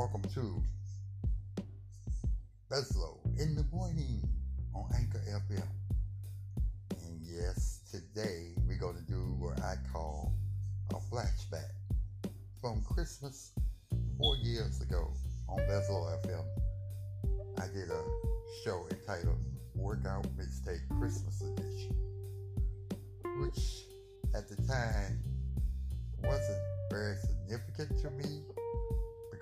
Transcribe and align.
welcome 0.00 0.22
to 0.32 0.62
Beslow 2.70 3.18
in 3.38 3.54
the 3.54 3.66
morning 3.70 4.26
on 4.74 4.88
Anchor 4.96 5.20
FM. 5.28 5.68
And 7.04 7.20
yes, 7.20 7.80
today 7.90 8.54
we're 8.66 8.78
going 8.78 8.96
to 8.96 9.02
do 9.02 9.36
what 9.38 9.60
I 9.60 9.74
call 9.92 10.32
a 10.92 11.14
flashback 11.14 11.74
from 12.62 12.82
Christmas 12.82 13.52
four 14.16 14.38
years 14.38 14.80
ago 14.80 15.12
on 15.50 15.58
Beslow 15.68 16.18
FM. 16.24 16.46
I 17.58 17.66
did 17.66 17.90
a 17.90 18.02
show 18.64 18.86
entitled 18.90 19.36
Workout 19.74 20.24
Mixtape 20.38 20.98
Christmas 20.98 21.42
Edition, 21.42 21.94
which 23.38 23.82
at 24.34 24.48
the 24.48 24.56
time 24.66 25.22
wasn't 26.22 26.62
very 26.90 27.16
significant 27.16 28.00
to 28.00 28.10
me 28.12 28.44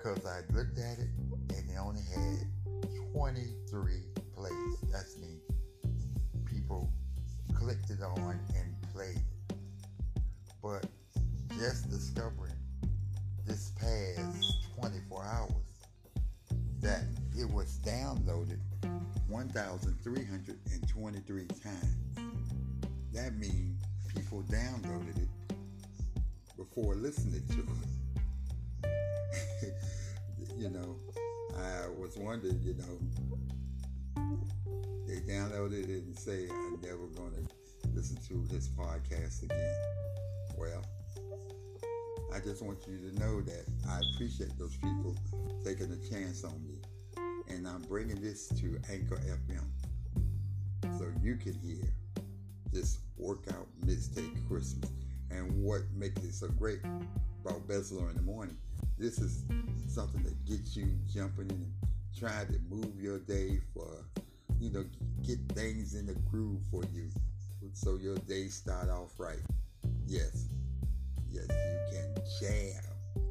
because 0.01 0.25
I 0.25 0.39
looked 0.53 0.77
at 0.77 0.97
it 0.99 1.09
and 1.49 1.69
it 1.69 1.75
only 1.77 1.99
had 2.15 2.47
23 3.13 4.01
plays. 4.33 4.77
That's 4.91 5.17
me. 5.17 5.39
People 6.45 6.89
clicked 7.53 7.89
it 7.89 8.01
on 8.01 8.39
and 8.55 8.81
played 8.93 9.17
it. 9.17 9.23
But 10.61 10.85
just 11.57 11.89
discovering 11.89 12.53
this 13.45 13.73
past 13.79 14.69
24 14.79 15.25
hours 15.25 15.51
that 16.81 17.03
it 17.37 17.49
was 17.51 17.79
downloaded 17.79 18.59
1,323 19.27 21.45
times. 21.45 21.95
That 23.13 23.35
means 23.35 23.83
people 24.15 24.43
downloaded 24.43 25.17
it 25.17 25.27
before 26.55 26.95
listening 26.95 27.45
to 27.49 27.59
it. 27.59 27.98
You 30.59 30.69
know, 30.71 30.97
I 31.57 31.87
was 31.97 32.17
wondering, 32.17 32.59
you 32.61 32.73
know, 32.73 32.99
they 35.07 35.21
downloaded 35.21 35.87
it 35.87 36.03
and 36.03 36.19
say 36.19 36.49
I'm 36.51 36.81
never 36.81 37.07
going 37.15 37.31
to 37.31 37.89
listen 37.93 38.17
to 38.27 38.53
his 38.53 38.67
podcast 38.67 39.43
again. 39.43 39.73
Well, 40.57 40.83
I 42.35 42.41
just 42.41 42.61
want 42.61 42.79
you 42.89 42.97
to 42.97 43.19
know 43.21 43.39
that 43.39 43.67
I 43.87 44.01
appreciate 44.13 44.51
those 44.59 44.75
people 44.75 45.15
taking 45.63 45.93
a 45.93 46.09
chance 46.09 46.43
on 46.43 46.61
me. 46.67 46.75
And 47.47 47.65
I'm 47.65 47.83
bringing 47.83 48.19
this 48.19 48.49
to 48.49 48.81
Anchor 48.91 49.15
FM 49.15 50.99
so 50.99 51.09
you 51.23 51.37
can 51.37 51.53
hear 51.53 51.85
this 52.73 52.97
workout 53.17 53.67
mixtape 53.85 54.45
Christmas. 54.49 54.91
And 55.31 55.63
what 55.63 55.83
makes 55.95 56.21
it 56.21 56.33
so 56.33 56.49
great 56.49 56.81
about 57.45 57.65
Beslow 57.65 58.09
in 58.09 58.17
the 58.17 58.23
morning, 58.23 58.57
this 58.99 59.17
is 59.19 59.45
something 59.87 60.21
that 60.23 60.45
gets 60.45 60.75
you 60.75 60.91
jumping 61.07 61.49
in 61.49 61.55
and 61.55 61.73
trying 62.17 62.47
to 62.47 62.59
move 62.69 62.99
your 62.99 63.19
day 63.19 63.59
for, 63.73 64.05
you 64.59 64.69
know, 64.71 64.83
get 65.25 65.39
things 65.53 65.95
in 65.95 66.05
the 66.05 66.15
groove 66.29 66.59
for 66.69 66.83
you 66.93 67.09
so 67.73 67.95
your 67.95 68.17
day 68.17 68.47
start 68.47 68.89
off 68.89 69.17
right. 69.17 69.39
Yes, 70.05 70.49
yes, 71.31 71.47
you 71.47 71.79
can 71.91 72.15
jam 72.41 72.81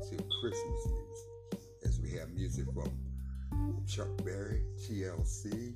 to 0.08 0.24
Christmas 0.40 0.86
music 0.86 1.60
as 1.84 2.00
we 2.00 2.12
have 2.12 2.30
music 2.30 2.64
from 2.72 2.90
Chuck 3.86 4.08
Berry, 4.24 4.62
TLC, 4.78 5.74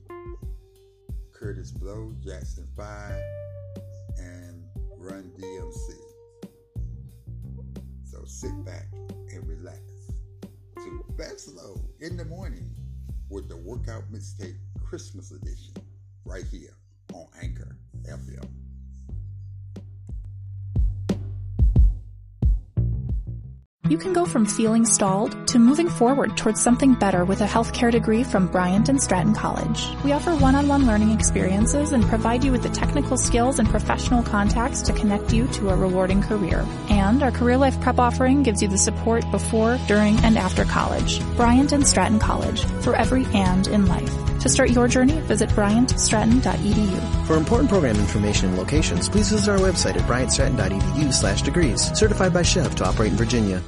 Kurtis 1.33 1.71
Blow, 1.79 2.15
Jackson 2.25 2.67
5, 2.77 3.21
and 4.19 4.65
Run 4.97 5.31
DMC. 5.39 5.97
So 8.05 8.25
sit 8.25 8.65
back 8.65 8.87
to 11.13 11.23
Beslow 11.23 11.81
in 12.01 12.17
the 12.17 12.25
morning 12.25 12.71
with 13.29 13.49
the 13.49 13.57
Workout 13.57 14.05
Mixtape 14.13 14.57
Christmas 14.85 15.31
Edition 15.31 15.75
right 16.25 16.45
here 16.51 16.77
on 17.15 17.27
Anchor 17.43 17.77
FM. 18.05 18.49
You 23.93 23.99
can 23.99 24.15
go 24.15 24.25
from 24.25 24.47
feeling 24.47 24.87
stalled 24.87 25.49
to 25.49 25.59
moving 25.59 25.89
forward 25.89 26.35
towards 26.35 26.63
something 26.63 26.95
better 26.95 27.27
with 27.27 27.43
a 27.43 27.47
healthcare 27.47 27.93
degree 27.93 28.25
from 28.25 28.47
Bryant 28.47 28.89
and 28.89 29.03
Stratton 29.03 29.35
College. 29.35 29.87
We 30.03 30.13
offer 30.13 30.35
one-on-one 30.35 30.87
learning 30.87 31.11
experiences 31.11 31.93
and 31.93 32.03
provide 32.05 32.43
you 32.43 32.53
with 32.53 32.63
the 32.63 32.71
technical 32.71 33.19
skills 33.19 33.59
and 33.59 33.69
professional 33.69 34.23
contacts 34.23 34.81
to 34.83 34.95
connect 34.95 35.33
you 35.35 35.47
to 35.49 35.69
a 35.69 35.77
rewarding 35.77 36.23
career. 36.23 36.67
And 36.89 37.23
our 37.23 37.31
career 37.31 37.59
life 37.59 37.79
prep 37.83 37.99
offering 37.99 38.43
gives 38.43 38.63
you 38.63 38.69
the 38.69 38.79
support 38.79 38.92
before, 39.31 39.79
during, 39.87 40.17
and 40.19 40.39
after 40.39 40.65
college. 40.65 41.21
Bryant 41.37 41.73
and 41.73 41.87
Stratton 41.87 42.19
College 42.19 42.65
for 42.83 42.95
every 42.95 43.25
and 43.35 43.67
in 43.69 43.87
life. 43.87 44.13
To 44.41 44.49
start 44.49 44.71
your 44.71 44.89
journey, 44.89 45.21
visit 45.21 45.51
bryantstratton.edu. 45.51 47.27
For 47.27 47.37
important 47.37 47.71
program 47.71 47.97
information 47.97 48.49
and 48.49 48.59
locations, 48.59 49.09
please 49.09 49.31
visit 49.31 49.51
our 49.51 49.59
website 49.59 49.97
at 49.97 50.03
bryantstratton.edu 50.09 51.13
slash 51.13 51.43
degrees. 51.43 51.97
Certified 51.97 52.33
by 52.33 52.43
SCHEV 52.43 52.75
to 52.77 52.85
operate 52.85 53.13
in 53.13 53.17
Virginia. 53.17 53.63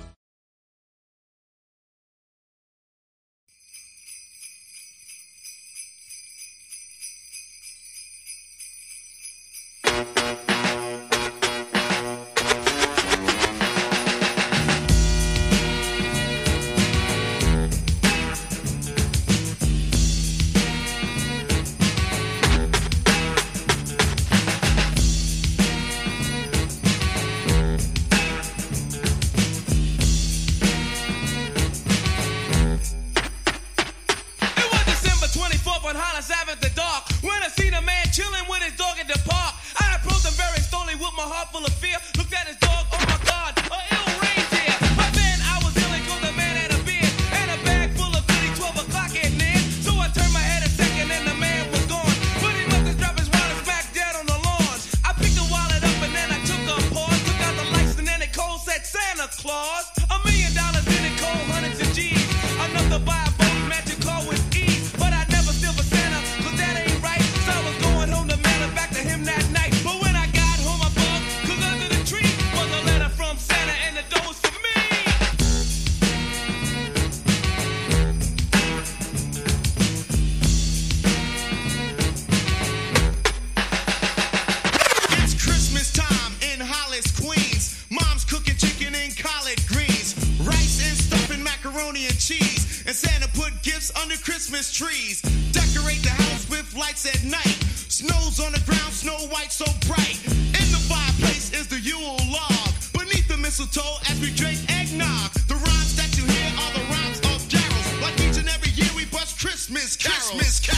Macaroni 91.94 92.06
and 92.06 92.18
cheese. 92.18 92.82
And 92.86 92.94
Santa 92.94 93.28
put 93.28 93.50
gifts 93.62 93.92
under 93.96 94.16
Christmas 94.16 94.72
trees. 94.72 95.22
Decorate 95.52 96.02
the 96.02 96.10
house 96.10 96.48
with 96.50 96.74
lights 96.76 97.06
at 97.06 97.22
night. 97.24 97.58
Snow's 97.88 98.40
on 98.40 98.52
the 98.52 98.60
ground, 98.66 98.92
snow 98.92 99.16
white 99.30 99.52
so 99.52 99.64
bright. 99.86 100.18
In 100.26 100.66
the 100.74 100.82
fireplace 100.88 101.52
is 101.52 101.66
the 101.68 101.80
Yule 101.80 102.18
log. 102.30 102.74
Beneath 102.92 103.28
the 103.28 103.36
mistletoe 103.36 103.96
as 104.10 104.20
we 104.20 104.30
drink 104.34 104.58
eggnog. 104.68 105.32
The 105.48 105.54
rhymes 105.54 105.96
that 105.96 106.16
you 106.18 106.24
hear 106.24 106.50
are 106.58 106.72
the 106.72 106.84
rhymes 106.92 107.20
of 107.30 107.48
carols. 107.48 108.02
Like 108.02 108.18
each 108.20 108.38
and 108.38 108.48
every 108.48 108.70
year 108.72 108.90
we 108.96 109.06
bust 109.06 109.40
Christmas 109.40 109.96
carols. 109.96 110.30
Christmas 110.30 110.60
carols. 110.60 110.73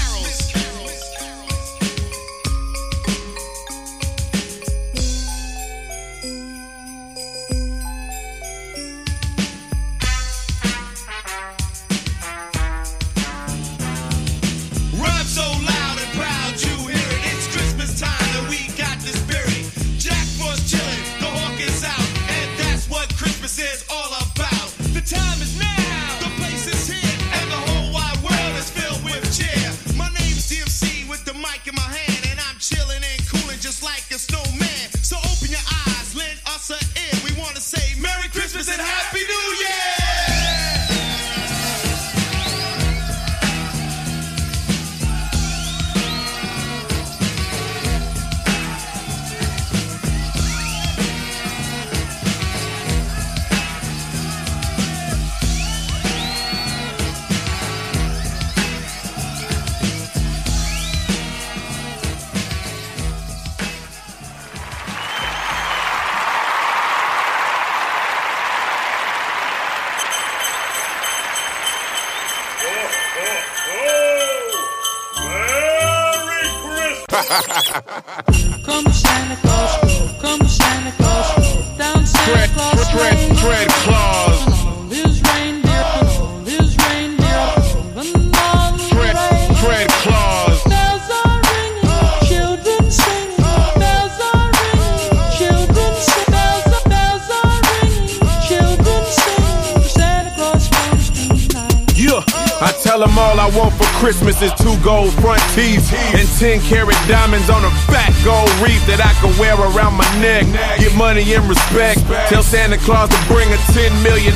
That 108.86 109.02
I 109.02 109.10
can 109.18 109.34
wear 109.34 109.58
around 109.58 109.98
my 109.98 110.06
neck. 110.22 110.46
Get 110.78 110.94
money 110.94 111.26
and 111.34 111.42
respect. 111.50 112.06
Tell 112.30 112.46
Santa 112.46 112.78
Claus 112.78 113.10
to 113.10 113.18
bring 113.26 113.50
a 113.50 113.58
$10 113.74 113.90
million 114.06 114.30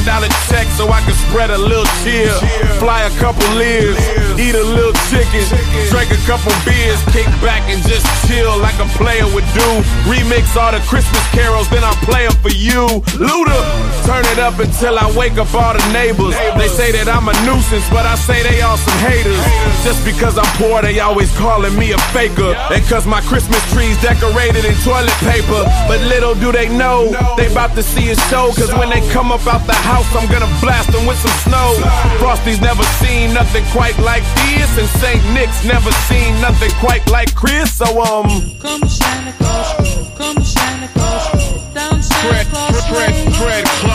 check 0.50 0.66
so 0.74 0.90
I 0.90 0.98
can 1.06 1.14
spread 1.30 1.54
a 1.54 1.58
little 1.58 1.86
cheer. 2.02 2.34
Fly 2.82 3.06
a 3.06 3.12
couple 3.22 3.46
Lears, 3.54 3.94
eat 4.42 4.58
a 4.58 4.66
little 4.66 4.94
chicken, 5.06 5.46
drink 5.94 6.10
a 6.10 6.18
couple 6.26 6.50
beers, 6.66 6.98
kick 7.14 7.30
back 7.38 7.62
and 7.70 7.78
just 7.86 8.02
chill 8.26 8.58
like 8.58 8.74
a 8.82 8.90
player 8.98 9.22
would 9.30 9.46
do. 9.54 9.68
Remix 10.10 10.58
all 10.58 10.74
the 10.74 10.82
Christmas 10.90 11.22
carols, 11.30 11.70
then 11.70 11.86
I'll 11.86 12.02
play 12.02 12.26
them 12.26 12.34
for 12.42 12.50
you. 12.50 12.90
Luda, 13.22 13.58
turn 14.02 14.26
it 14.34 14.42
up 14.42 14.58
until 14.58 14.98
I 14.98 15.06
wake 15.14 15.38
up 15.38 15.54
all 15.54 15.78
the 15.78 15.84
neighbors. 15.94 16.34
They 16.58 16.66
say 16.66 16.90
that 16.98 17.06
I'm 17.06 17.30
a 17.30 17.36
nuisance, 17.46 17.86
but 17.94 18.02
I 18.02 18.18
say 18.18 18.42
they 18.42 18.66
all 18.66 18.78
some 18.78 18.98
haters. 19.06 19.38
Just 19.86 20.02
because 20.02 20.34
I'm 20.34 20.50
poor, 20.58 20.82
they 20.82 20.98
always 20.98 21.30
calling 21.38 21.74
me 21.78 21.94
a 21.94 22.00
faker. 22.10 22.58
And 22.74 22.82
cause 22.90 23.06
my 23.06 23.22
Christmas 23.30 23.62
tree's 23.70 23.94
decorated 24.02 24.39
in 24.48 24.74
toilet 24.80 25.18
paper. 25.20 25.62
But 25.86 26.00
little 26.08 26.34
do 26.34 26.52
they 26.52 26.68
know, 26.68 27.12
they 27.36 27.50
about 27.52 27.74
to 27.76 27.82
see 27.82 28.10
a 28.10 28.16
show. 28.32 28.52
Cause 28.56 28.72
when 28.74 28.88
they 28.88 29.02
come 29.12 29.30
up 29.32 29.46
out 29.46 29.66
the 29.66 29.74
house, 29.74 30.08
I'm 30.16 30.30
gonna 30.32 30.50
blast 30.60 30.92
them 30.92 31.06
with 31.06 31.18
some 31.18 31.36
snow. 31.44 31.76
Frosty's 32.18 32.60
never 32.60 32.82
seen 33.04 33.34
nothing 33.34 33.64
quite 33.72 33.98
like 33.98 34.24
this. 34.40 34.78
And 34.78 34.88
St. 35.00 35.22
Nick's 35.34 35.64
never 35.64 35.92
seen 36.08 36.40
nothing 36.40 36.70
quite 36.80 37.06
like 37.10 37.34
Chris. 37.34 37.74
So, 37.74 38.00
um, 38.00 38.28
Come 38.60 38.88
Santa 38.88 39.32
Claus, 39.38 40.08
come 40.16 40.42
Santa 40.42 40.88
Claus, 40.94 41.74
down 41.74 42.02
Santa 42.02 42.50
Claus 42.50 42.86
Fred, 42.88 43.12
Lane. 43.12 43.30
Fred 43.32 43.89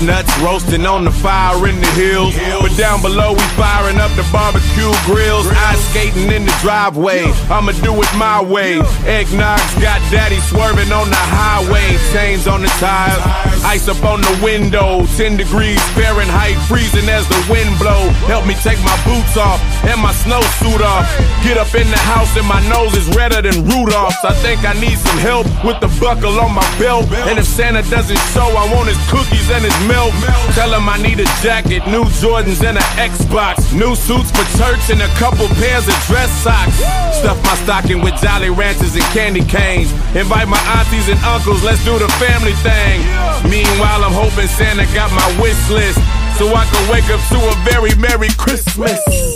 Chestnuts 0.00 0.38
roasting 0.40 0.86
on 0.86 1.04
the 1.04 1.10
fire 1.10 1.68
in 1.68 1.78
the 1.78 1.86
hills. 1.92 2.34
But 2.62 2.74
down 2.78 3.02
below, 3.02 3.32
we 3.32 3.44
firing 3.60 3.98
up 3.98 4.10
the 4.16 4.24
barbecue 4.32 4.88
grills. 5.04 5.46
Ice 5.68 5.82
skating 5.90 6.32
in 6.32 6.46
the 6.46 6.56
driveway. 6.62 7.28
I'ma 7.52 7.72
do 7.84 7.92
it 8.00 8.08
my 8.16 8.40
way. 8.40 8.80
Eggnog's 9.04 9.74
got 9.76 10.00
daddy 10.08 10.40
swerving 10.48 10.90
on 10.90 11.10
the 11.10 11.20
highway. 11.20 12.00
Chains 12.16 12.48
on 12.48 12.62
the 12.62 12.72
tires. 12.80 13.20
Ice 13.60 13.88
up 13.88 14.02
on 14.02 14.22
the 14.22 14.40
window. 14.42 15.04
10 15.20 15.36
degrees 15.36 15.80
Fahrenheit, 15.92 16.56
freezing 16.64 17.08
as 17.12 17.28
the 17.28 17.36
wind 17.52 17.68
blow. 17.76 18.08
Help 18.24 18.46
me 18.46 18.54
take 18.64 18.80
my 18.80 18.96
boots 19.04 19.36
off 19.36 19.60
and 19.84 20.00
my 20.00 20.12
snowsuit 20.24 20.80
off. 20.80 21.04
Get 21.44 21.58
up 21.58 21.74
in 21.74 21.84
the 21.92 22.00
house 22.08 22.32
and 22.40 22.48
my 22.48 22.64
nose 22.72 22.96
is 22.96 23.04
redder 23.12 23.42
than 23.42 23.68
Rudolph's. 23.68 24.24
I 24.24 24.32
think 24.40 24.64
I 24.64 24.72
need 24.80 24.96
some 24.96 25.18
help 25.20 25.44
with 25.60 25.76
the 25.84 25.92
buckle 26.00 26.40
on 26.40 26.54
my 26.56 26.64
belt. 26.80 27.04
And 27.28 27.38
if 27.38 27.44
Santa 27.44 27.84
doesn't 27.90 28.20
show, 28.32 28.48
I 28.56 28.64
want 28.72 28.88
his 28.88 29.00
cookies 29.12 29.50
and 29.52 29.60
his 29.60 29.76
milk. 29.90 30.14
Tell 30.54 30.70
him 30.70 30.88
I 30.88 30.96
need 31.02 31.18
a 31.18 31.28
jacket, 31.42 31.82
new 31.90 32.06
Jordans 32.22 32.62
and 32.62 32.78
an 32.78 32.90
Xbox. 32.96 33.74
New 33.74 33.94
suits 33.94 34.30
for 34.30 34.46
church 34.56 34.90
and 34.90 35.02
a 35.02 35.10
couple 35.18 35.46
pairs 35.58 35.86
of 35.86 35.98
dress 36.06 36.30
socks. 36.42 36.78
Stuff 37.18 37.38
my 37.42 37.54
stocking 37.66 38.00
with 38.00 38.14
Jolly 38.22 38.50
Ranchers 38.50 38.94
and 38.94 39.04
candy 39.10 39.44
canes. 39.44 39.92
Invite 40.14 40.48
my 40.48 40.62
aunties 40.78 41.08
and 41.08 41.18
uncles, 41.26 41.62
let's 41.62 41.82
do 41.84 41.98
the 41.98 42.08
family 42.22 42.54
thing. 42.62 43.02
Meanwhile, 43.50 44.06
I'm 44.06 44.14
hoping 44.14 44.48
Santa 44.48 44.86
got 44.94 45.10
my 45.12 45.28
wish 45.42 45.60
list. 45.70 45.98
So 46.38 46.48
I 46.54 46.64
can 46.64 46.82
wake 46.88 47.10
up 47.10 47.20
to 47.34 47.38
a 47.52 47.54
very 47.68 47.94
Merry 48.00 48.30
Christmas. 48.38 49.29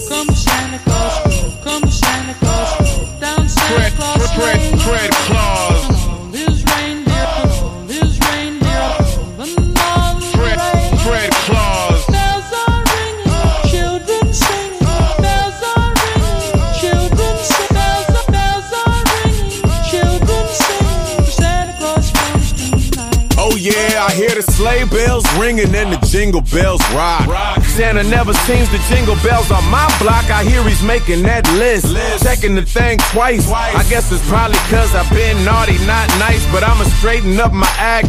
Sleigh 24.74 25.06
bells 25.06 25.24
ringing 25.38 25.74
and 25.74 25.92
the 25.92 25.98
jingle 26.06 26.40
bells 26.52 26.80
rock. 26.92 27.26
Santa 27.62 28.02
never 28.02 28.32
seems 28.46 28.68
to 28.70 28.78
jingle 28.88 29.16
bells 29.22 29.50
on 29.50 29.64
my 29.70 29.86
block. 30.00 30.30
I 30.30 30.44
hear 30.44 30.62
he's 30.64 30.82
making 30.82 31.22
that 31.22 31.46
list, 31.54 31.94
checking 32.22 32.54
the 32.54 32.62
thing 32.62 32.98
twice. 33.12 33.50
I 33.50 33.82
guess 33.88 34.10
it's 34.12 34.26
probably 34.28 34.58
cause 34.70 34.94
I've 34.94 35.10
been 35.10 35.44
naughty, 35.44 35.78
not 35.86 36.08
nice, 36.18 36.44
but 36.52 36.62
I'ma 36.62 36.84
straighten 36.98 37.38
up 37.40 37.52
my 37.52 37.70
act, 37.78 38.08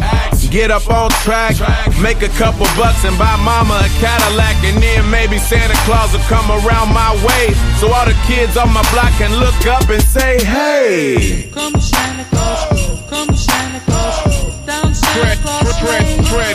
get 0.51 0.71
up 0.71 0.89
on 0.89 1.09
track, 1.25 1.55
make 2.01 2.21
a 2.21 2.29
couple 2.37 2.65
bucks 2.77 3.05
and 3.05 3.17
buy 3.17 3.35
mama 3.43 3.81
a 3.85 3.89
Cadillac, 3.99 4.57
and 4.63 4.81
then 4.81 5.09
maybe 5.09 5.37
Santa 5.37 5.75
Claus 5.85 6.13
will 6.13 6.25
come 6.31 6.49
around 6.49 6.93
my 6.93 7.13
way, 7.25 7.53
so 7.79 7.91
all 7.91 8.05
the 8.05 8.17
kids 8.25 8.57
on 8.57 8.73
my 8.73 8.83
block 8.91 9.11
can 9.17 9.33
look 9.37 9.57
up 9.67 9.89
and 9.89 10.01
say, 10.01 10.43
hey. 10.43 11.49
Come 11.53 11.75
Santa 11.79 12.25
Claus, 12.29 13.09
come 13.09 13.35
Santa 13.35 13.79
Claus, 13.85 14.65
down 14.65 14.93
Santa 14.93 15.41
Claus 15.41 15.79
Fred, 15.79 16.03
Lane. 16.05 16.23
Fred 16.23 16.54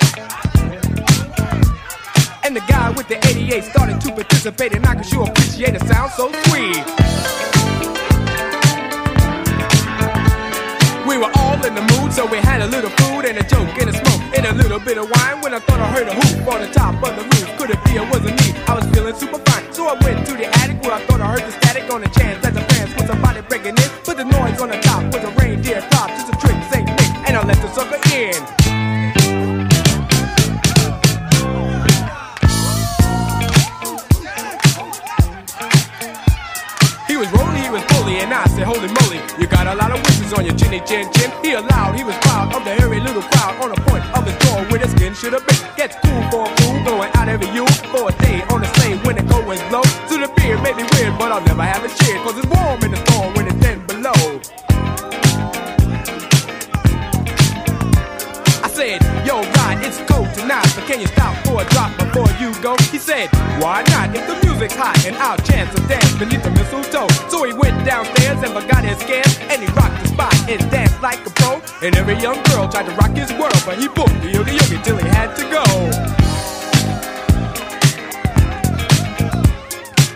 And 2.51 2.59
the 2.59 2.67
guy 2.67 2.91
with 2.91 3.07
the 3.07 3.15
88 3.15 3.63
started 3.63 4.01
to 4.01 4.11
participate, 4.11 4.75
and 4.75 4.85
I 4.85 4.95
could 4.95 5.05
sure 5.05 5.23
appreciate 5.23 5.71
a 5.71 5.79
sound 5.87 6.11
so 6.11 6.27
sweet. 6.51 6.83
We 11.07 11.15
were 11.15 11.31
all 11.39 11.55
in 11.63 11.75
the 11.79 11.85
mood, 11.95 12.11
so 12.11 12.27
we 12.27 12.43
had 12.43 12.59
a 12.59 12.67
little 12.67 12.89
food 12.99 13.23
and 13.23 13.39
a 13.39 13.43
joke 13.47 13.71
and 13.79 13.87
a 13.87 13.95
smoke 13.95 14.35
and 14.35 14.45
a 14.45 14.53
little 14.59 14.81
bit 14.81 14.97
of 14.97 15.07
wine. 15.09 15.39
When 15.39 15.53
I 15.53 15.59
thought 15.59 15.79
I 15.79 15.87
heard 15.95 16.09
a 16.09 16.13
hoop 16.13 16.51
on 16.51 16.59
the 16.59 16.67
top 16.75 16.99
of 16.99 17.15
the 17.15 17.23
roof, 17.23 17.47
could 17.55 17.69
it 17.69 17.79
be 17.85 17.91
it 17.95 18.11
wasn't 18.11 18.35
me? 18.43 18.51
I 18.67 18.75
was 18.75 18.83
feeling 18.91 19.15
super 19.15 19.39
fine, 19.47 19.71
so 19.71 19.87
I 19.87 19.95
went 20.03 20.27
to 20.27 20.33
the 20.35 20.47
attic 20.59 20.83
where 20.83 20.91
I 20.91 20.99
thought 21.07 21.21
I 21.21 21.31
heard 21.31 21.47
the 21.47 21.55
static 21.55 21.87
on 21.89 22.01
the 22.01 22.09
chance 22.09 22.43
that 22.43 22.53
the 22.53 22.67
fans 22.75 22.93
was 22.99 23.07
somebody 23.07 23.39
breaking 23.47 23.79
in. 23.79 23.89
But 24.05 24.17
the 24.17 24.25
noise 24.25 24.59
on 24.59 24.67
the 24.67 24.79
top 24.83 25.05
was 25.07 25.23
a 25.23 25.31
reindeer 25.39 25.79
drop, 25.91 26.09
just 26.19 26.27
a 26.27 26.35
trick, 26.35 26.59
Saint 26.67 26.83
Nick, 26.83 27.31
and 27.31 27.37
I 27.37 27.47
let 27.47 27.63
the 27.63 27.71
sucker 27.71 27.95
in. 28.11 28.60
Your 40.71 40.85
chin 40.85 41.11
chin. 41.13 41.31
He 41.43 41.51
allowed, 41.53 41.97
he 41.97 42.03
was 42.03 42.15
proud 42.19 42.53
of 42.55 42.63
the 42.63 42.73
hairy 42.75 42.99
little 42.99 43.21
crowd 43.21 43.61
on 43.63 43.69
the 43.75 43.81
point 43.89 44.05
of 44.15 44.23
the 44.25 44.31
jaw 44.45 44.63
where 44.69 44.79
the 44.79 44.87
skin 44.87 45.13
should 45.13 45.33
have 45.33 45.45
been. 45.45 45.57
Gets 45.75 45.95
cool 46.03 46.21
for 46.31 46.47
a 46.47 46.55
fool, 46.61 46.83
going 46.85 47.11
out 47.15 47.27
every 47.27 47.49
you 47.49 47.67
for 47.91 48.09
a 48.09 48.13
day 48.23 48.41
on 48.49 48.61
the 48.61 48.67
sleigh 48.79 48.97
when 49.03 49.17
it 49.17 49.27
goes 49.27 49.59
low. 49.71 49.83
So 50.07 50.17
the 50.17 50.31
beer 50.37 50.57
may 50.61 50.73
be 50.73 50.83
weird, 50.95 51.17
but 51.19 51.31
I'll 51.31 51.43
never 51.43 51.63
have 51.63 51.83
a 51.83 51.89
cheer, 52.03 52.17
cause 52.23 52.37
it's 52.37 52.47
warm 52.47 52.81
in 52.83 52.91
the 52.91 52.97
storm 53.07 53.33
when 53.33 53.47
it's 53.47 53.59
10 53.59 53.85
below. 53.85 54.19
I 58.63 58.69
said, 58.71 59.01
yo, 59.27 59.43
Rod, 59.43 59.83
it's 59.83 59.99
cold 60.07 60.31
tonight, 60.33 60.67
but 60.75 60.85
can 60.87 61.01
you 61.01 61.07
stop 61.07 61.35
for 61.45 61.61
a 61.61 61.65
drop 61.75 61.91
before 61.99 62.29
you 62.39 62.53
go? 62.61 62.75
He 62.91 62.97
said, 62.97 63.27
why 63.59 63.83
not? 63.91 64.15
If 64.15 64.25
the 64.27 64.39
music's 64.47 64.75
hot 64.75 65.03
and 65.05 65.15
I'll 65.17 65.37
chance 65.37 65.73
to 65.75 65.81
dance 65.87 66.13
beneath 66.15 66.43
the 66.43 66.51
mistletoe. 66.51 67.09
So 67.29 67.43
he 67.43 67.53
went 67.53 67.85
downstairs 67.85 68.39
and 68.43 68.53
forgot 68.53 68.85
his 68.85 68.97
scams, 68.99 69.35
and 69.51 69.61
he 69.61 69.67
rocked 69.73 70.01
the 70.03 70.07
spot 70.07 70.30
and 70.51 70.71
danced 70.71 71.01
like 71.01 71.25
a 71.25 71.29
pro. 71.29 71.61
And 71.81 71.95
every 71.95 72.15
young 72.19 72.41
girl 72.51 72.67
tried 72.67 72.85
to 72.85 72.95
rock 72.95 73.15
his 73.15 73.31
world, 73.33 73.55
but 73.65 73.79
he 73.79 73.87
booked 73.87 74.19
the 74.21 74.31
yogi 74.31 74.51
yogi 74.59 74.83
till 74.83 74.97
he 74.97 75.07
had 75.07 75.33
to 75.35 75.43
go. 75.47 75.63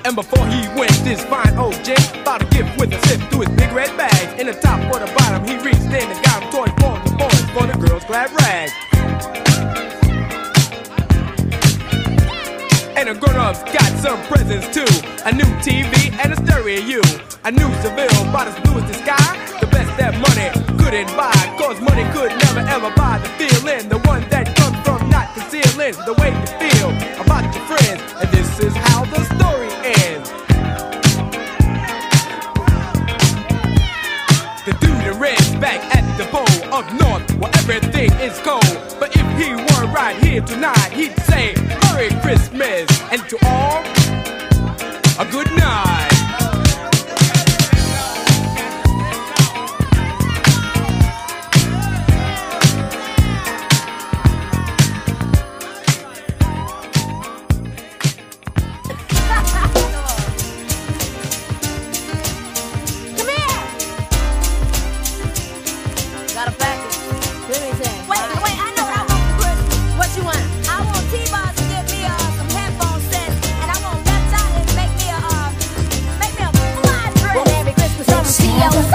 And 0.04 0.16
before 0.16 0.46
he 0.48 0.68
went, 0.78 0.92
this 1.04 1.24
fine 1.26 1.58
old 1.58 1.82
gent 1.84 2.04
bought 2.26 2.42
a 2.42 2.46
gift 2.46 2.78
with 2.78 2.94
a 2.94 3.00
sip 3.08 3.22
through 3.32 3.42
his 3.42 3.50
big 3.56 3.72
red 3.72 3.96
bag. 3.98 4.40
In 4.40 4.48
the 4.48 4.54
top 4.54 4.80
or 4.94 5.00
the 5.00 5.12
bottom, 5.18 5.48
he 5.48 5.56
reached 5.64 5.88
in 5.88 6.06
and 6.12 6.24
got 6.26 6.44
him 6.44 6.52
toys 6.52 6.74
for 6.84 7.00
the 7.00 7.16
boys 7.16 7.46
for 7.56 7.66
the 7.66 7.88
girls' 7.88 8.06
glad 8.06 8.30
rags. 8.42 8.74
And 12.98 13.10
the 13.10 13.16
grown-ups 13.20 13.64
got 13.72 13.92
some 14.00 14.22
presents 14.28 14.68
too. 14.76 14.86
A 15.26 15.32
new 15.32 15.50
TV 15.64 16.12
and 16.24 16.34
a 16.34 16.38
stereo. 16.46 17.02
A 17.46 17.52
new 17.52 17.70
Seville, 17.82 18.30
about 18.30 18.48
as 18.48 18.60
blue 18.62 18.80
as 18.80 18.88
the 18.88 18.94
sky. 18.94 19.45
Best 19.76 19.98
that 20.00 20.16
money 20.24 20.48
couldn't 20.80 21.12
buy. 21.20 21.36
Cause 21.60 21.82
money 21.82 22.08
could 22.16 22.32
never 22.48 22.64
ever 22.64 22.96
buy 22.96 23.20
the 23.20 23.28
feeling. 23.36 23.90
The 23.90 24.00
one 24.08 24.24
that 24.30 24.56
comes 24.56 24.80
from 24.88 25.10
not 25.10 25.36
concealing 25.36 25.92
the 26.08 26.16
way 26.16 26.32
you 26.32 26.48
feel 26.64 26.96
about 27.20 27.44
your 27.52 27.66
friends. 27.68 28.00
And 28.16 28.32
this 28.32 28.48
is 28.64 28.74
how 28.88 29.04
the 29.04 29.20
story 29.36 29.68
ends. 30.00 30.32
The 34.64 34.72
dude 34.80 35.12
in 35.12 35.20
red's 35.20 35.52
back 35.60 35.84
at 35.92 36.08
the 36.16 36.24
pole 36.32 36.58
up 36.72 36.88
north 36.96 37.28
where 37.36 37.52
everything 37.60 38.14
is 38.24 38.40
cold. 38.48 38.64
But 38.98 39.12
if 39.12 39.28
he 39.36 39.60
were 39.60 39.92
right 39.92 40.16
here 40.24 40.40
tonight, 40.40 40.94
he'd 40.94 41.20
say 41.28 41.52
Merry 41.84 42.16
Christmas 42.24 42.88
and 43.12 43.20
to 43.28 43.38
all 43.44 43.84
a 45.20 45.28
good 45.30 45.52
night. 45.60 46.15
Christmas 78.58 78.90
from 78.90 78.95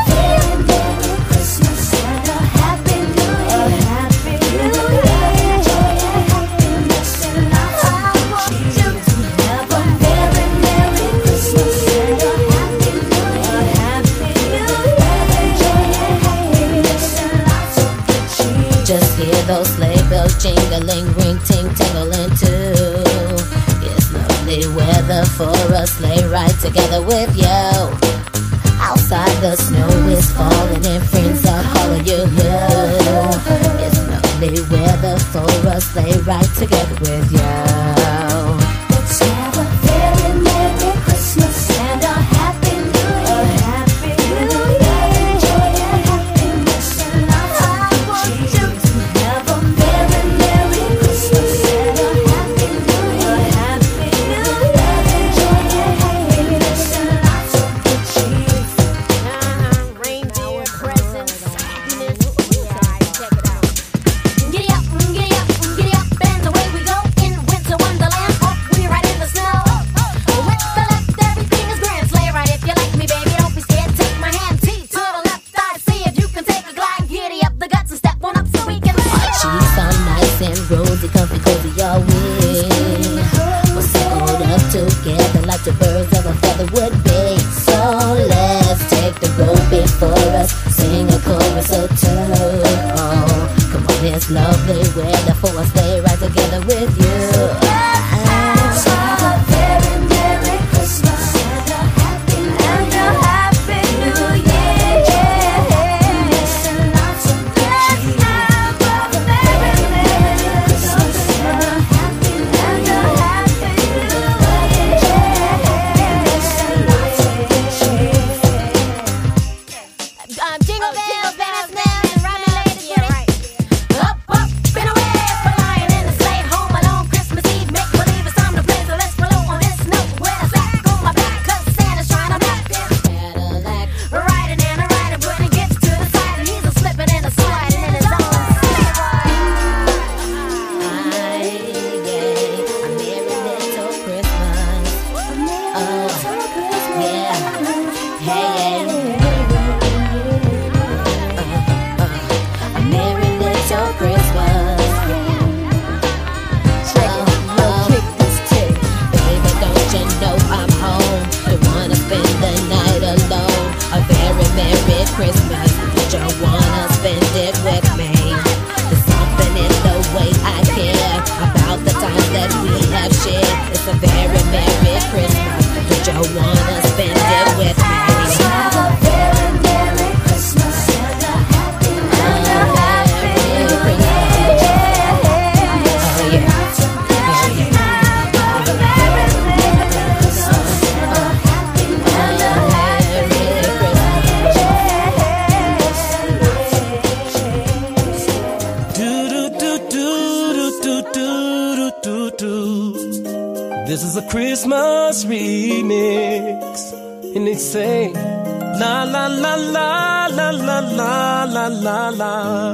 Christmas 204.31 205.25
remix. 205.25 206.93
And 207.35 207.49
they 207.49 207.55
say, 207.57 208.13
la 208.13 209.03
la 209.03 209.27
la 209.27 209.57
la 209.57 210.27
la 210.29 210.51
la 210.51 210.79
la 210.79 211.45
la 211.45 211.67
la 211.67 212.09
la. 212.11 212.73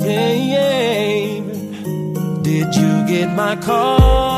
Yeah, 0.00 0.32
yeah. 0.32 1.40
Did 2.40 2.74
you 2.74 3.06
get 3.06 3.28
my 3.36 3.56
call? 3.56 4.35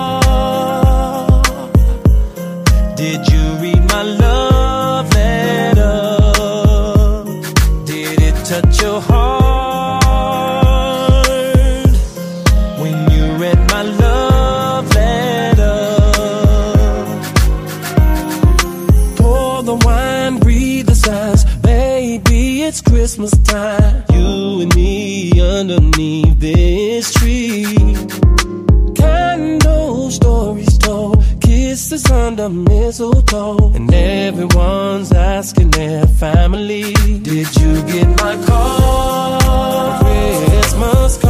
mistletoe 32.50 33.72
And 33.74 33.92
everyone's 33.92 35.12
asking 35.12 35.70
their 35.70 36.06
family 36.06 36.92
Did 36.92 37.54
you 37.56 37.82
get 37.86 38.08
my 38.20 38.36
call? 38.46 39.98
Christmas 40.00 41.18
call 41.18 41.27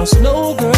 lost 0.00 0.22
no 0.22 0.54
girl. 0.54 0.69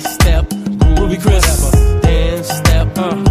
Step, 0.00 0.48
groovy 0.96 1.20
Chris, 1.22 1.70
dance 2.02 2.48
step. 2.48 2.98
Uh. 2.98 3.23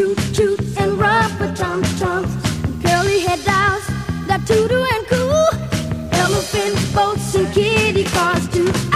toot 0.00 0.34
toot 0.34 0.60
and 0.78 0.98
rubber 0.98 1.44
a 1.44 1.54
tum 1.54 1.82
tum. 1.98 2.24
Curly 2.82 3.20
head 3.20 3.44
dolls 3.44 3.86
that 4.28 4.42
toot 4.46 4.72
and 4.72 5.06
coo. 5.06 5.28
Elephant 6.12 6.94
boats 6.94 7.34
and 7.34 7.52
kitty 7.52 8.04
cars 8.04 8.48
too. 8.48 8.89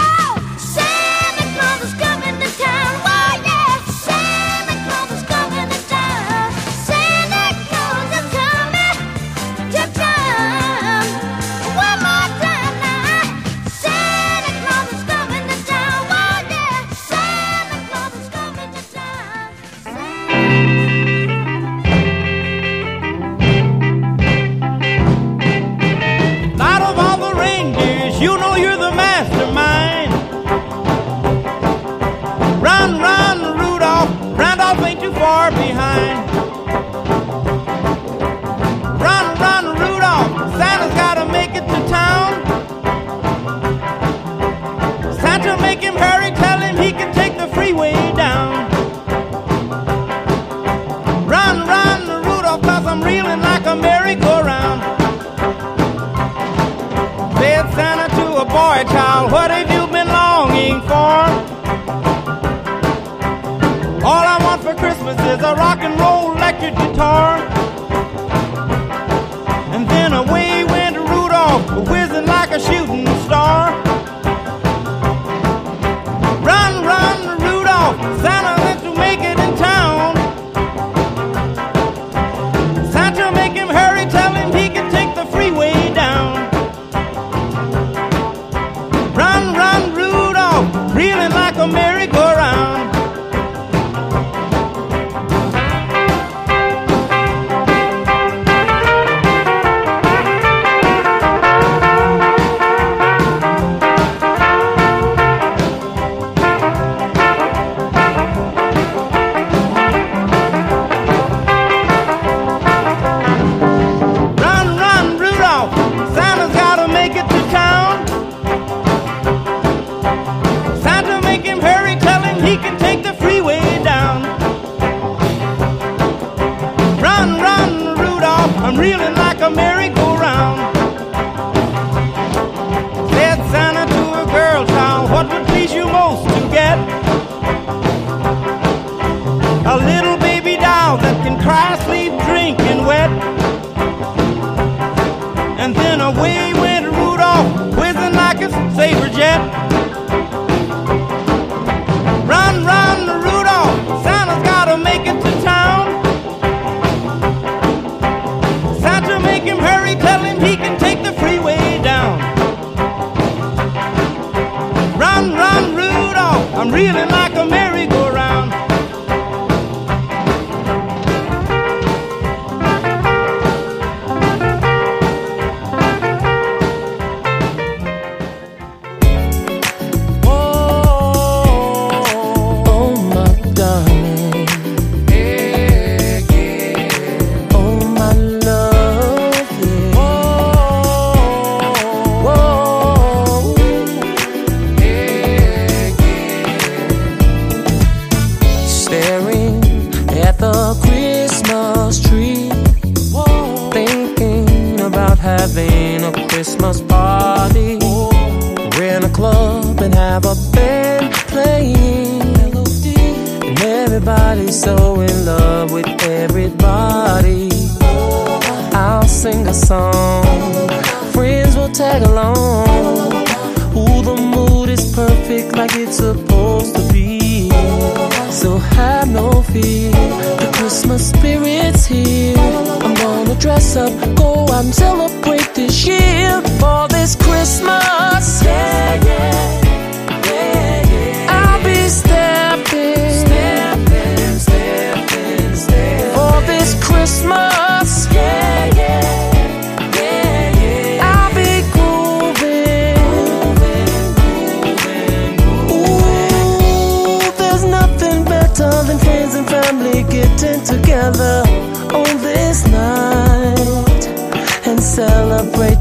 rock 65.57 65.79
and 65.79 65.99
roll 65.99 66.35
electric 66.35 66.75
guitar. 66.75 67.74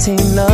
18 0.07 0.37
love. 0.37 0.54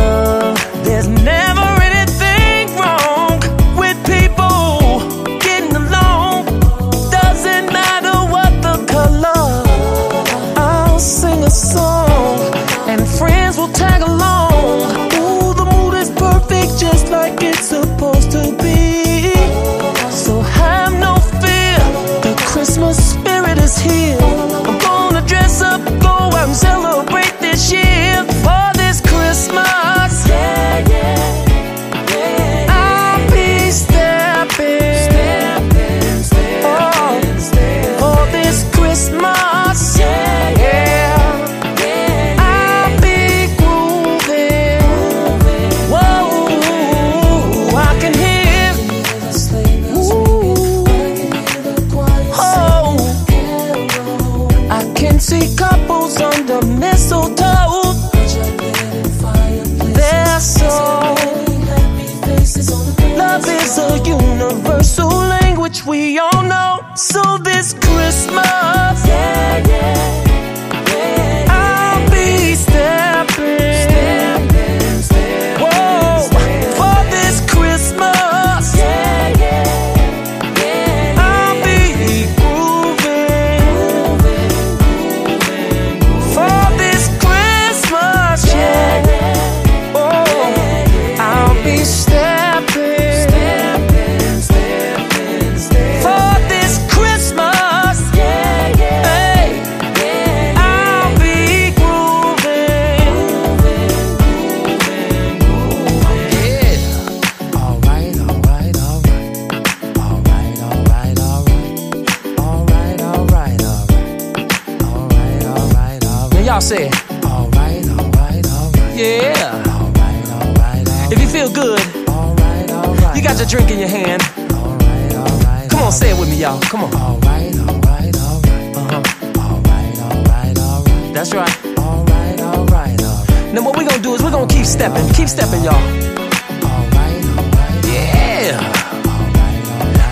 Say. 116.71 116.89
Alright, 117.25 117.83
alright, 117.89 118.47
alright. 118.47 118.95
Yeah. 118.95 119.35
Alright, 119.67 120.27
alright, 120.31 120.87
alright. 120.87 121.11
If 121.11 121.19
you 121.19 121.27
feel 121.27 121.51
good, 121.51 121.81
alright, 122.07 122.71
alright. 122.71 123.15
You 123.17 123.21
got 123.21 123.37
your 123.39 123.47
drink 123.47 123.71
in 123.71 123.79
your 123.79 123.89
hand. 123.89 124.21
Alright, 124.53 125.13
alright. 125.13 125.69
Come 125.69 125.81
on, 125.81 125.91
say 125.91 126.11
it 126.11 126.17
with 126.17 126.29
me, 126.29 126.37
y'all. 126.39 126.61
Come 126.71 126.85
on. 126.85 126.93
Alright, 126.95 127.59
alright, 127.59 128.15
alright. 128.15 128.75
Uh-huh. 128.79 129.03
Alright, 129.43 129.97
alright, 129.99 130.57
alright. 130.59 131.13
That's 131.13 131.33
right. 131.33 131.55
Alright, 131.77 132.39
alright, 132.39 133.01
alright. 133.03 133.53
Now 133.53 133.63
what 133.65 133.77
we 133.77 133.83
gonna 133.83 134.01
do 134.01 134.15
is 134.15 134.23
we're 134.23 134.31
gonna 134.31 134.47
keep 134.47 134.65
stepping. 134.65 135.05
Keep 135.11 135.27
stepping, 135.27 135.63
y'all. 135.67 135.75
Alright, 135.75 137.19
alright. 137.35 137.83
Yeah. 137.83 138.55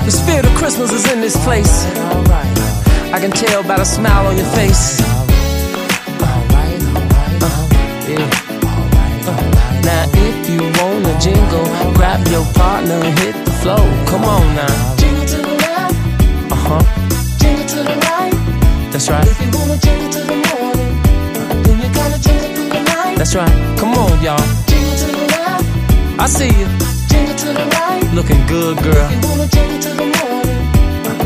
The 0.03 0.11
spirit 0.11 0.45
of 0.45 0.53
Christmas 0.55 0.91
is 0.91 1.09
in 1.09 1.21
this 1.21 1.41
place. 1.45 1.85
I 3.15 3.17
can 3.21 3.31
tell 3.31 3.63
by 3.63 3.77
the 3.77 3.85
smile 3.85 4.27
on 4.27 4.35
your 4.35 4.51
face. 4.59 5.18
Wanna 11.57 11.93
grab 11.93 12.27
your 12.27 12.45
partner 12.53 12.95
and 13.07 13.19
hit 13.19 13.35
the 13.45 13.51
flow. 13.61 13.83
Come 14.07 14.23
on 14.25 14.55
now. 14.55 14.95
Jingle 14.97 15.25
to 15.25 15.37
the 15.37 15.55
left, 15.65 15.95
Uh 16.51 16.55
huh. 16.55 16.83
jingle 17.39 17.65
to 17.73 17.79
the 17.89 17.95
right. 18.09 18.33
That's 18.91 19.09
right. 19.09 19.27
If 19.27 19.39
you 19.41 19.49
wanna 19.57 19.77
jingle 19.77 20.09
to 20.15 20.21
the 20.31 20.37
morning, 20.49 20.91
then 21.63 21.75
you 21.81 21.89
gotta 21.93 22.19
jingle 22.21 22.49
through 22.55 22.69
the 22.69 22.81
night. 22.93 23.17
That's 23.17 23.35
right. 23.35 23.53
Come 23.79 23.93
on, 23.95 24.21
y'all. 24.23 24.39
Jingle 24.67 24.95
to 25.01 25.07
the 25.17 25.25
left, 25.35 25.65
I 26.19 26.25
see 26.27 26.51
you. 26.59 26.67
jingle 27.11 27.35
to 27.43 27.49
the 27.59 27.65
right. 27.77 28.03
Looking 28.13 28.41
good, 28.47 28.75
girl. 28.83 29.09
If 29.09 29.23
you 29.23 29.29
wanna 29.29 29.47
jingle 29.55 29.79
to 29.85 29.89
the 30.01 30.07
morning, 30.17 30.61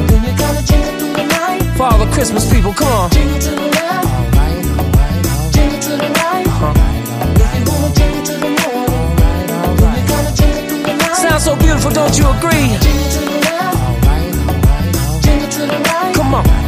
then 0.10 0.20
you 0.26 0.34
gotta 0.44 0.62
jingle 0.70 0.94
through 1.00 1.14
the 1.20 1.26
night. 1.40 1.62
For 1.78 1.84
all 1.90 1.98
the 2.06 2.12
Christmas 2.16 2.44
people, 2.52 2.74
come 2.74 2.92
on. 3.00 3.10
Jingle 3.12 3.40
to 3.40 3.52
the 3.62 3.68
left, 3.78 4.08
beautiful, 11.84 11.92
don't 11.92 12.18
you 12.18 12.30
agree? 12.30 12.78
Jingle 12.80 13.10
to 13.10 13.20
the 13.26 13.40
left, 13.40 15.24
jingle 15.24 15.50
to 15.50 15.62
the 15.62 15.78
right. 15.90 16.16
Come 16.16 16.36
on. 16.36 16.63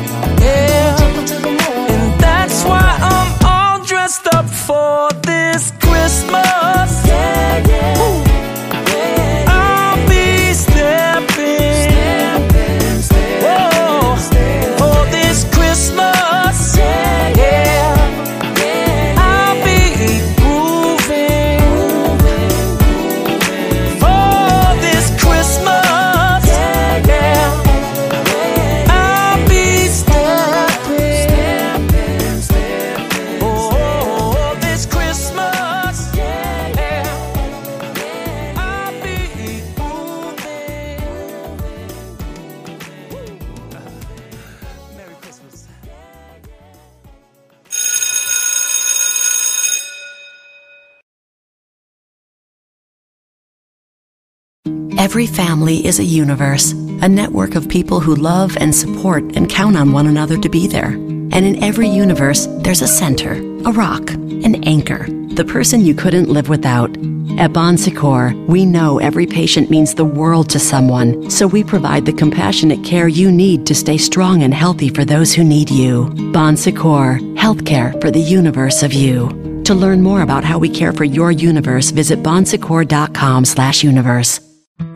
Every 55.06 55.28
family 55.28 55.86
is 55.86 56.00
a 56.00 56.04
universe, 56.04 56.72
a 56.72 57.08
network 57.08 57.54
of 57.54 57.70
people 57.70 58.00
who 58.00 58.16
love 58.16 58.58
and 58.58 58.74
support 58.74 59.24
and 59.36 59.48
count 59.48 59.78
on 59.78 59.92
one 59.92 60.08
another 60.08 60.36
to 60.36 60.50
be 60.50 60.66
there. 60.66 60.94
And 60.94 61.46
in 61.46 61.64
every 61.64 61.88
universe, 61.88 62.48
there's 62.64 62.82
a 62.82 62.88
center, 62.88 63.34
a 63.66 63.72
rock, 63.72 64.10
an 64.10 64.64
anchor, 64.64 65.06
the 65.36 65.46
person 65.46 65.86
you 65.86 65.94
couldn't 65.94 66.30
live 66.30 66.50
without. 66.50 66.90
At 67.38 67.54
Bon 67.54 67.78
Secours, 67.78 68.34
we 68.48 68.66
know 68.66 68.98
every 68.98 69.28
patient 69.28 69.70
means 69.70 69.94
the 69.94 70.04
world 70.04 70.50
to 70.50 70.60
someone, 70.60 71.30
so 71.30 71.46
we 71.46 71.64
provide 71.64 72.08
the 72.08 72.20
compassionate 72.22 72.84
care 72.84 73.08
you 73.08 73.32
need 73.32 73.68
to 73.68 73.76
stay 73.76 74.00
strong 74.00 74.42
and 74.42 74.56
healthy 74.56 74.90
for 74.90 75.06
those 75.06 75.36
who 75.36 75.44
need 75.44 75.70
you. 75.70 76.10
Bon 76.34 76.58
Secours, 76.58 77.22
healthcare 77.38 78.02
for 78.02 78.10
the 78.10 78.28
universe 78.40 78.82
of 78.82 78.92
you. 78.92 79.30
To 79.66 79.76
learn 79.76 80.02
more 80.02 80.24
about 80.24 80.44
how 80.44 80.58
we 80.58 80.68
care 80.68 80.94
for 80.94 81.06
your 81.06 81.32
universe, 81.32 81.92
visit 81.92 82.24
bonsecours.com 82.24 83.46
slash 83.46 83.84
universe. 83.84 84.45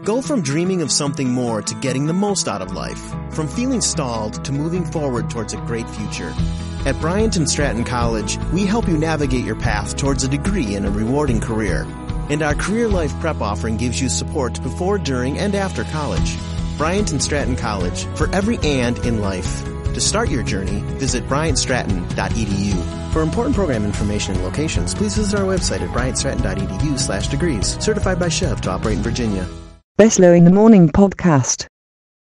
Go 0.04 0.22
from 0.22 0.42
dreaming 0.42 0.82
of 0.82 0.92
something 0.92 1.30
more 1.30 1.62
to 1.62 1.76
getting 1.76 2.06
the 2.06 2.14
most 2.14 2.48
out 2.48 2.62
of 2.62 2.72
life. 2.72 3.14
From 3.32 3.48
feeling 3.48 3.82
stalled 3.82 4.44
to 4.46 4.54
moving 4.54 4.86
forward 4.86 5.30
towards 5.30 5.54
a 5.54 5.58
great 5.58 5.90
future. 5.90 6.34
At 6.86 7.00
Bryant 7.02 7.36
and 7.36 7.50
Stratton 7.50 7.84
College, 7.84 8.38
we 8.54 8.66
help 8.66 8.88
you 8.88 8.98
navigate 8.98 9.44
your 9.44 9.58
path 9.58 9.98
towards 9.98 10.24
a 10.24 10.30
degree 10.30 10.76
and 10.76 10.86
a 10.86 10.92
rewarding 10.92 11.42
career. 11.42 11.86
And 12.30 12.42
our 12.42 12.56
Career 12.56 12.88
Life 12.88 13.14
Prep 13.20 13.42
offering 13.42 13.76
gives 13.76 14.00
you 14.00 14.08
support 14.08 14.62
before, 14.64 14.98
during, 14.98 15.38
and 15.38 15.54
after 15.54 15.84
college. 15.84 16.38
Bryant 16.78 17.12
and 17.12 17.22
Stratton 17.22 17.58
College, 17.58 18.06
for 18.16 18.34
every 18.34 18.58
and 18.60 18.98
in 19.00 19.20
life. 19.20 19.66
To 19.94 20.00
start 20.00 20.30
your 20.30 20.44
journey, 20.44 20.80
visit 20.98 21.28
bryantstratton.edu. 21.28 23.12
For 23.12 23.22
important 23.22 23.56
program 23.56 23.84
information 23.84 24.36
and 24.36 24.46
locations, 24.46 24.96
please 24.96 25.18
visit 25.18 25.38
our 25.38 25.46
website 25.46 25.82
at 25.82 25.90
bryantstratton.edu 25.90 26.98
slash 26.98 27.28
degrees. 27.28 27.78
Certified 27.84 28.18
by 28.18 28.28
SCHEV 28.28 28.62
to 28.62 28.70
operate 28.70 28.98
in 28.98 29.04
Virginia. 29.04 29.46
Beslow 30.00 30.34
in 30.34 30.46
the 30.46 30.52
Morning 30.52 30.88
podcast. 30.88 31.69